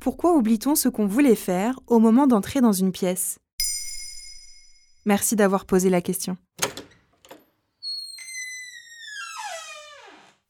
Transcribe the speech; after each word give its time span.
Pourquoi 0.00 0.34
oublie-t-on 0.34 0.76
ce 0.76 0.88
qu'on 0.88 1.06
voulait 1.06 1.34
faire 1.34 1.78
au 1.86 1.98
moment 1.98 2.26
d'entrer 2.26 2.62
dans 2.62 2.72
une 2.72 2.90
pièce? 2.90 3.38
Merci 5.04 5.36
d'avoir 5.36 5.66
posé 5.66 5.90
la 5.90 6.00
question. 6.00 6.38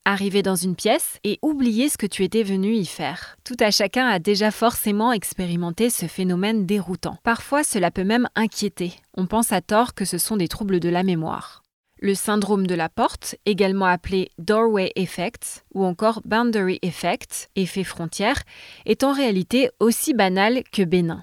Arriver 0.05 0.43
dans 0.43 0.55
une 0.55 0.77
pièce 0.77 1.19
et 1.25 1.41
oublier 1.43 1.89
ce 1.89 1.99
que 1.99 2.07
tu 2.07 2.23
étais 2.23 2.45
venu 2.45 2.75
y 2.75 2.87
faire. 2.87 3.37
Tout 3.43 3.57
à 3.59 3.73
chacun 3.73 4.07
a 4.07 4.21
déjà 4.21 4.53
forcément 4.53 5.13
expérimenté 5.13 5.91
ce 5.91 6.07
phénomène 6.07 6.65
déroutant. 6.65 7.19
Parfois, 7.25 7.65
cela 7.65 7.91
peut 7.91 8.05
même 8.05 8.29
inquiéter. 8.37 8.95
On 9.17 9.27
pense 9.27 9.51
à 9.51 9.61
tort 9.61 9.95
que 9.95 10.05
ce 10.05 10.19
sont 10.19 10.37
des 10.37 10.49
troubles 10.49 10.79
de 10.79 10.89
la 10.89 11.03
mémoire. 11.03 11.63
Le 12.03 12.15
syndrome 12.15 12.67
de 12.67 12.75
la 12.75 12.89
porte, 12.89 13.35
également 13.45 13.85
appelé 13.85 14.31
doorway 14.39 14.91
effect 14.97 15.67
ou 15.75 15.85
encore 15.85 16.23
boundary 16.25 16.79
effect, 16.81 17.51
effet 17.57 17.85
frontière, 17.85 18.43
est 18.87 19.05
en 19.05 19.13
réalité 19.13 19.69
aussi 19.81 20.15
banal 20.15 20.63
que 20.73 20.83
bénin. 20.83 21.23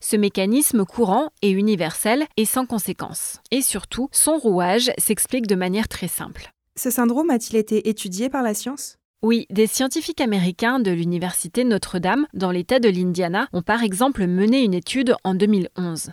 Ce 0.00 0.16
mécanisme 0.16 0.84
courant 0.84 1.30
et 1.40 1.50
universel 1.50 2.26
est 2.36 2.46
sans 2.46 2.66
conséquence. 2.66 3.40
Et 3.52 3.62
surtout, 3.62 4.08
son 4.10 4.38
rouage 4.38 4.90
s'explique 4.98 5.46
de 5.46 5.54
manière 5.54 5.86
très 5.86 6.08
simple. 6.08 6.50
Ce 6.76 6.90
syndrome 6.90 7.30
a-t-il 7.30 7.56
été 7.56 7.88
étudié 7.88 8.28
par 8.28 8.42
la 8.42 8.54
science? 8.54 8.96
Oui, 9.22 9.46
des 9.50 9.68
scientifiques 9.68 10.20
américains 10.20 10.80
de 10.80 10.90
l'Université 10.90 11.62
Notre-Dame, 11.62 12.26
dans 12.34 12.50
l'État 12.50 12.80
de 12.80 12.88
l'Indiana, 12.88 13.48
ont 13.52 13.62
par 13.62 13.84
exemple 13.84 14.26
mené 14.26 14.64
une 14.64 14.74
étude 14.74 15.14
en 15.22 15.36
2011. 15.36 16.10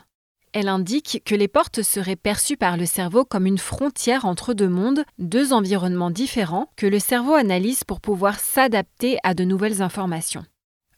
Elle 0.54 0.68
indique 0.68 1.24
que 1.26 1.34
les 1.34 1.48
portes 1.48 1.82
seraient 1.82 2.16
perçues 2.16 2.58
par 2.58 2.78
le 2.78 2.86
cerveau 2.86 3.26
comme 3.26 3.48
une 3.48 3.58
frontière 3.58 4.26
entre 4.26 4.54
deux 4.54 4.70
mondes, 4.70 5.04
deux 5.18 5.52
environnements 5.52 6.12
différents, 6.12 6.72
que 6.78 6.86
le 6.86 7.00
cerveau 7.00 7.34
analyse 7.34 7.84
pour 7.84 8.00
pouvoir 8.00 8.40
s'adapter 8.40 9.18
à 9.24 9.34
de 9.34 9.46
nouvelles 9.46 9.82
informations. 9.82 10.46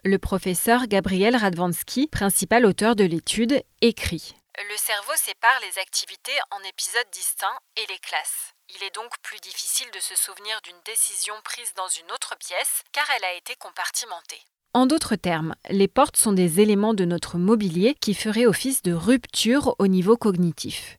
Le 0.03 0.19
professeur 0.19 0.87
Gabriel 0.87 1.37
Radvansky, 1.37 2.07
principal 2.07 2.65
auteur 2.65 2.97
de 2.97 3.05
l'étude, 3.05 3.63
écrit 3.81 4.35
Le 4.57 4.77
cerveau 4.77 5.13
sépare 5.15 5.59
les 5.61 5.81
activités 5.81 6.37
en 6.51 6.59
épisodes 6.67 7.09
distincts 7.13 7.57
et 7.77 7.85
les 7.89 7.99
classes. 7.99 8.51
Il 8.75 8.83
est 8.83 8.93
donc 8.93 9.11
plus 9.21 9.39
difficile 9.39 9.87
de 9.93 9.99
se 10.01 10.15
souvenir 10.15 10.59
d'une 10.63 10.81
décision 10.85 11.35
prise 11.45 11.73
dans 11.75 11.87
une 11.87 12.11
autre 12.11 12.35
pièce 12.37 12.83
car 12.91 13.05
elle 13.15 13.23
a 13.23 13.33
été 13.35 13.55
compartimentée. 13.55 14.43
En 14.75 14.87
d'autres 14.87 15.15
termes, 15.15 15.55
les 15.69 15.87
portes 15.87 16.17
sont 16.17 16.33
des 16.33 16.59
éléments 16.59 16.93
de 16.93 17.05
notre 17.05 17.37
mobilier 17.37 17.95
qui 18.01 18.13
feraient 18.13 18.45
office 18.45 18.81
de 18.83 18.91
rupture 18.91 19.73
au 19.79 19.87
niveau 19.87 20.17
cognitif. 20.17 20.97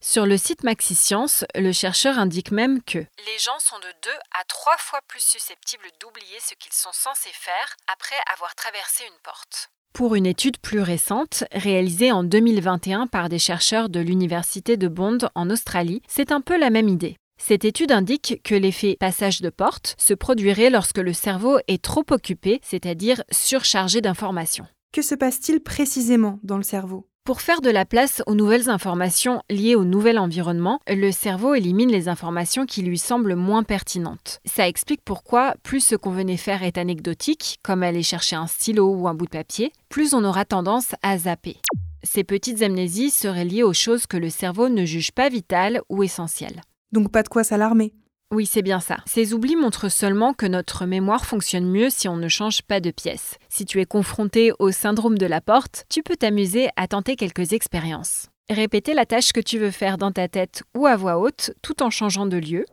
Sur 0.00 0.24
le 0.24 0.38
site 0.38 0.64
MaxiScience, 0.64 1.44
le 1.54 1.70
chercheur 1.72 2.18
indique 2.18 2.50
même 2.50 2.82
que 2.82 2.96
les 2.96 3.38
gens 3.38 3.58
sont 3.58 3.76
de 3.76 3.92
2 4.04 4.10
à 4.40 4.44
3 4.48 4.78
fois 4.78 5.00
plus 5.06 5.22
susceptibles 5.22 5.90
d'oublier 6.00 6.38
ce 6.40 6.54
qu'ils 6.54 6.72
sont 6.72 6.88
censés 6.94 7.28
faire 7.34 7.76
après 7.92 8.16
avoir 8.32 8.54
traversé 8.54 9.04
une 9.04 9.20
porte. 9.22 9.68
Pour 9.92 10.14
une 10.14 10.24
étude 10.24 10.56
plus 10.56 10.80
récente, 10.80 11.44
réalisée 11.52 12.10
en 12.10 12.24
2021 12.24 13.06
par 13.06 13.28
des 13.28 13.38
chercheurs 13.38 13.90
de 13.90 14.00
l'Université 14.00 14.78
de 14.78 14.88
Bond 14.88 15.18
en 15.34 15.50
Australie, 15.50 16.00
c'est 16.08 16.32
un 16.32 16.40
peu 16.40 16.58
la 16.58 16.70
même 16.70 16.88
idée. 16.88 17.18
Cette 17.38 17.64
étude 17.64 17.92
indique 17.92 18.40
que 18.44 18.54
l'effet 18.54 18.96
passage 18.98 19.40
de 19.40 19.48
porte 19.48 19.94
se 19.96 20.12
produirait 20.12 20.70
lorsque 20.70 20.98
le 20.98 21.12
cerveau 21.12 21.58
est 21.68 21.82
trop 21.82 22.04
occupé, 22.10 22.60
c'est-à-dire 22.62 23.22
surchargé 23.30 24.00
d'informations. 24.00 24.66
Que 24.92 25.02
se 25.02 25.14
passe-t-il 25.14 25.60
précisément 25.60 26.38
dans 26.42 26.56
le 26.56 26.62
cerveau? 26.62 27.06
Pour 27.24 27.42
faire 27.42 27.60
de 27.60 27.68
la 27.68 27.84
place 27.84 28.22
aux 28.26 28.34
nouvelles 28.34 28.70
informations 28.70 29.42
liées 29.50 29.74
au 29.74 29.84
nouvel 29.84 30.18
environnement, 30.18 30.80
le 30.88 31.10
cerveau 31.12 31.54
élimine 31.54 31.92
les 31.92 32.08
informations 32.08 32.64
qui 32.64 32.80
lui 32.80 32.96
semblent 32.96 33.34
moins 33.34 33.64
pertinentes. 33.64 34.40
Ça 34.46 34.66
explique 34.66 35.02
pourquoi 35.04 35.54
plus 35.62 35.80
ce 35.80 35.94
qu'on 35.94 36.10
venait 36.10 36.38
faire 36.38 36.62
est 36.62 36.78
anecdotique, 36.78 37.58
comme 37.62 37.82
aller 37.82 38.02
chercher 38.02 38.36
un 38.36 38.46
stylo 38.46 38.94
ou 38.94 39.08
un 39.08 39.14
bout 39.14 39.26
de 39.26 39.30
papier, 39.30 39.72
plus 39.90 40.14
on 40.14 40.24
aura 40.24 40.46
tendance 40.46 40.94
à 41.02 41.18
zapper. 41.18 41.58
Ces 42.02 42.24
petites 42.24 42.62
amnésies 42.62 43.10
seraient 43.10 43.44
liées 43.44 43.62
aux 43.62 43.74
choses 43.74 44.06
que 44.06 44.16
le 44.16 44.30
cerveau 44.30 44.70
ne 44.70 44.86
juge 44.86 45.12
pas 45.12 45.28
vitales 45.28 45.82
ou 45.90 46.02
essentielles. 46.02 46.62
Donc 46.92 47.10
pas 47.12 47.22
de 47.22 47.28
quoi 47.28 47.44
s'alarmer. 47.44 47.92
Oui, 48.30 48.44
c'est 48.44 48.62
bien 48.62 48.80
ça. 48.80 48.98
Ces 49.06 49.32
oublis 49.32 49.56
montrent 49.56 49.88
seulement 49.88 50.34
que 50.34 50.44
notre 50.44 50.84
mémoire 50.84 51.24
fonctionne 51.24 51.64
mieux 51.64 51.88
si 51.88 52.08
on 52.08 52.16
ne 52.16 52.28
change 52.28 52.60
pas 52.60 52.78
de 52.78 52.90
pièce. 52.90 53.38
Si 53.48 53.64
tu 53.64 53.80
es 53.80 53.86
confronté 53.86 54.52
au 54.58 54.70
syndrome 54.70 55.16
de 55.16 55.24
la 55.24 55.40
porte, 55.40 55.86
tu 55.88 56.02
peux 56.02 56.16
t'amuser 56.16 56.68
à 56.76 56.88
tenter 56.88 57.16
quelques 57.16 57.54
expériences. 57.54 58.26
Répéter 58.50 58.92
la 58.92 59.06
tâche 59.06 59.32
que 59.32 59.40
tu 59.40 59.58
veux 59.58 59.70
faire 59.70 59.96
dans 59.96 60.12
ta 60.12 60.28
tête 60.28 60.62
ou 60.76 60.86
à 60.86 60.96
voix 60.96 61.18
haute 61.18 61.52
tout 61.62 61.82
en 61.82 61.88
changeant 61.88 62.26
de 62.26 62.36
lieu. 62.36 62.66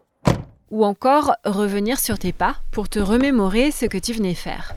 Ou 0.71 0.83
encore 0.83 1.35
revenir 1.45 1.99
sur 1.99 2.19
tes 2.19 2.33
pas 2.33 2.57
pour 2.71 2.89
te 2.89 2.99
remémorer 2.99 3.71
ce 3.71 3.85
que 3.85 3.97
tu 3.97 4.11
venais 4.11 4.33
faire. 4.33 4.75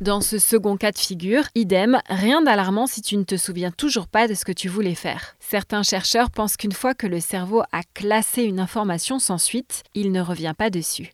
Dans 0.00 0.22
ce 0.22 0.38
second 0.38 0.78
cas 0.78 0.92
de 0.92 0.98
figure, 0.98 1.44
idem, 1.54 2.00
rien 2.08 2.40
d'alarmant 2.40 2.86
si 2.86 3.02
tu 3.02 3.18
ne 3.18 3.22
te 3.22 3.36
souviens 3.36 3.70
toujours 3.70 4.08
pas 4.08 4.28
de 4.28 4.32
ce 4.32 4.46
que 4.46 4.52
tu 4.52 4.66
voulais 4.66 4.94
faire. 4.94 5.36
Certains 5.40 5.82
chercheurs 5.82 6.30
pensent 6.30 6.56
qu'une 6.56 6.72
fois 6.72 6.94
que 6.94 7.06
le 7.06 7.20
cerveau 7.20 7.60
a 7.70 7.82
classé 7.92 8.44
une 8.44 8.60
information 8.60 9.18
sans 9.18 9.36
suite, 9.36 9.82
il 9.94 10.10
ne 10.10 10.22
revient 10.22 10.54
pas 10.56 10.70
dessus. 10.70 11.10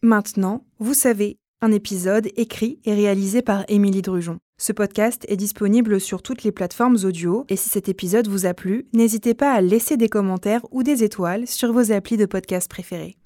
Maintenant, 0.00 0.64
vous 0.78 0.94
savez, 0.94 1.36
un 1.60 1.70
épisode 1.70 2.30
écrit 2.34 2.80
et 2.86 2.94
réalisé 2.94 3.42
par 3.42 3.66
Émilie 3.68 4.00
Drujon. 4.00 4.38
Ce 4.58 4.72
podcast 4.72 5.26
est 5.28 5.36
disponible 5.36 6.00
sur 6.00 6.22
toutes 6.22 6.44
les 6.44 6.52
plateformes 6.52 6.96
audio 7.04 7.44
et 7.50 7.56
si 7.56 7.68
cet 7.68 7.90
épisode 7.90 8.26
vous 8.26 8.46
a 8.46 8.54
plu, 8.54 8.86
n'hésitez 8.94 9.34
pas 9.34 9.52
à 9.52 9.60
laisser 9.60 9.98
des 9.98 10.08
commentaires 10.08 10.64
ou 10.70 10.82
des 10.82 11.04
étoiles 11.04 11.46
sur 11.46 11.74
vos 11.74 11.92
applis 11.92 12.16
de 12.16 12.24
podcast 12.24 12.70
préférés. 12.70 13.18